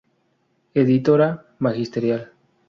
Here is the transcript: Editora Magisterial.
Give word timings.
Editora 0.73 1.45
Magisterial. 1.59 2.31